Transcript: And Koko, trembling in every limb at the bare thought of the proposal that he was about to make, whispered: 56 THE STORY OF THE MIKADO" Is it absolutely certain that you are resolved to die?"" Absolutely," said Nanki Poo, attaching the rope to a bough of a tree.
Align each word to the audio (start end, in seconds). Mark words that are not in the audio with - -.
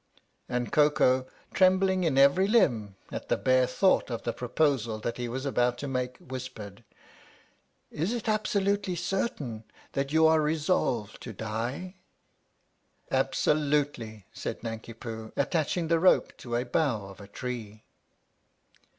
And 0.49 0.71
Koko, 0.71 1.27
trembling 1.53 2.03
in 2.05 2.17
every 2.17 2.47
limb 2.47 2.95
at 3.11 3.29
the 3.29 3.37
bare 3.37 3.67
thought 3.67 4.09
of 4.09 4.23
the 4.23 4.33
proposal 4.33 4.97
that 4.97 5.17
he 5.17 5.27
was 5.29 5.45
about 5.45 5.77
to 5.77 5.87
make, 5.87 6.17
whispered: 6.17 6.83
56 7.91 7.91
THE 7.91 7.93
STORY 7.93 7.93
OF 7.93 7.93
THE 7.93 7.99
MIKADO" 7.99 8.03
Is 8.03 8.13
it 8.15 8.29
absolutely 8.67 8.95
certain 8.95 9.63
that 9.91 10.11
you 10.11 10.25
are 10.25 10.41
resolved 10.41 11.21
to 11.21 11.33
die?"" 11.33 11.97
Absolutely," 13.11 14.25
said 14.33 14.63
Nanki 14.63 14.93
Poo, 14.93 15.33
attaching 15.37 15.87
the 15.87 15.99
rope 15.99 16.35
to 16.37 16.55
a 16.55 16.65
bough 16.65 17.05
of 17.05 17.21
a 17.21 17.27
tree. 17.27 17.83